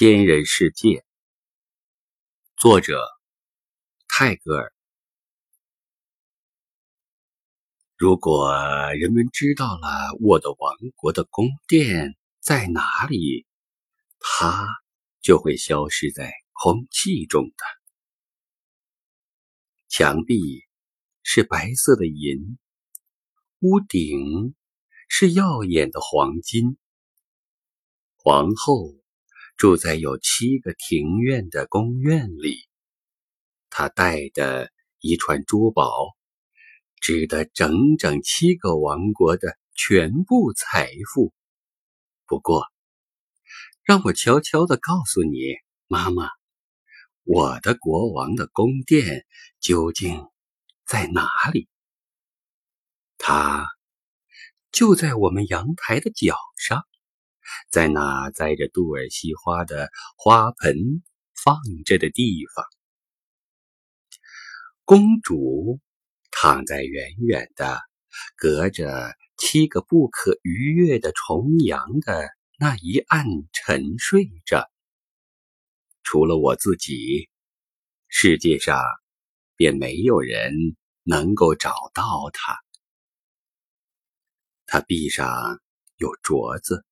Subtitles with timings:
[0.00, 1.04] 仙人世界，
[2.56, 3.04] 作者
[4.08, 4.72] 泰戈尔。
[7.98, 8.50] 如果
[8.94, 13.44] 人们知道了我的王国的宫殿在哪里，
[14.18, 14.66] 它
[15.20, 17.64] 就会消失在空气中的。
[19.86, 20.64] 墙壁
[21.22, 22.56] 是白色的银，
[23.58, 24.54] 屋顶
[25.10, 26.78] 是耀眼的黄金，
[28.16, 28.98] 皇后。
[29.60, 32.66] 住在有七个庭院的宫院里，
[33.68, 36.16] 他带的一串珠宝，
[36.98, 41.34] 值得整整七个王国的全部财富。
[42.24, 42.68] 不过，
[43.84, 45.36] 让我悄悄的告诉你，
[45.88, 46.30] 妈妈，
[47.24, 49.26] 我的国王的宫殿
[49.60, 50.26] 究竟
[50.86, 51.68] 在哪里？
[53.18, 53.68] 它
[54.72, 56.82] 就在我们阳台的角上。
[57.68, 61.02] 在那栽着杜尔西花的花盆
[61.44, 62.64] 放着的地方，
[64.84, 65.80] 公主
[66.30, 67.80] 躺在远远的、
[68.36, 74.70] 隔着七个不可逾越的重阳的那一岸沉睡着。
[76.02, 77.28] 除了我自己，
[78.08, 78.82] 世界上
[79.54, 80.52] 便没有人
[81.04, 82.58] 能够找到她。
[84.66, 85.60] 她臂上
[85.96, 86.84] 有镯子。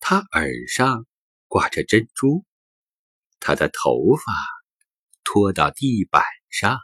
[0.00, 1.06] 他耳上
[1.48, 2.44] 挂着珍珠，
[3.40, 4.32] 他的头发
[5.24, 6.78] 拖到地板上。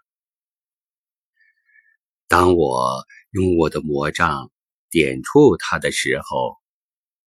[2.29, 4.51] 当我用我的魔杖
[4.91, 6.59] 点触他的时候，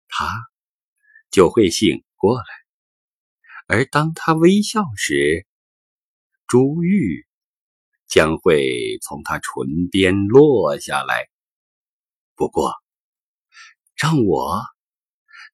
[0.07, 0.31] 他
[1.29, 2.45] 就会醒过来；
[3.67, 5.45] 而当他微笑时，
[6.47, 7.27] 珠玉
[8.07, 11.27] 将会从他唇边落下来。
[12.35, 12.73] 不过，
[13.95, 14.74] 让我。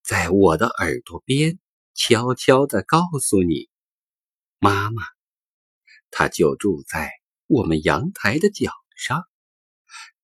[0.04, 1.60] 在我的耳朵边，
[1.94, 3.70] 悄悄地告诉你，
[4.58, 5.04] 妈妈，
[6.10, 7.12] 她就住在
[7.46, 9.24] 我们阳台的角上，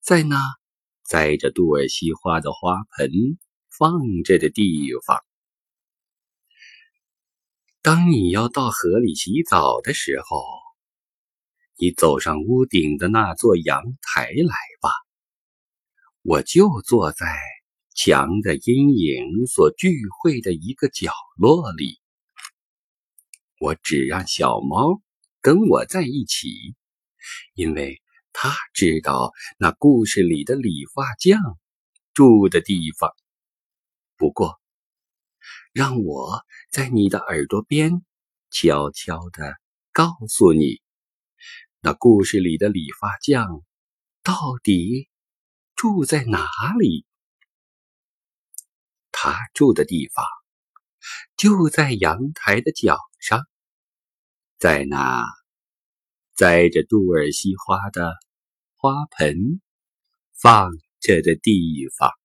[0.02, 0.42] 在那
[1.04, 3.12] 栽着杜尔西花的花盆
[3.70, 5.24] 放着的地方。
[7.82, 10.44] 当你要到河里洗澡的时候，
[11.78, 14.90] 你走上屋顶的那座阳台来吧，
[16.24, 17.26] 我就坐在。
[17.98, 22.00] 墙的阴影所聚会的一个角落里，
[23.60, 25.02] 我只让小猫
[25.42, 26.76] 跟我在一起，
[27.56, 28.00] 因为
[28.34, 31.42] 它知道那故事里的理发匠
[32.14, 33.10] 住的地方。
[34.16, 34.62] 不过，
[35.74, 38.06] 让我在你的耳朵边
[38.52, 39.56] 悄悄地
[39.92, 40.84] 告诉你，
[41.82, 43.64] 那故事里的理发匠
[44.22, 45.10] 到底
[45.76, 46.48] 住在哪
[46.80, 47.07] 里。
[49.32, 50.26] 他住的地方
[51.36, 53.46] 就在阳台的角上，
[54.58, 55.24] 在那
[56.34, 58.14] 栽着杜尔西花的
[58.78, 59.36] 花盆
[60.34, 60.72] 放
[61.02, 62.17] 着的地方。